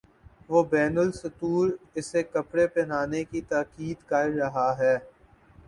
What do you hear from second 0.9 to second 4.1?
السطور اسے کپڑے پہنانے کی تاکید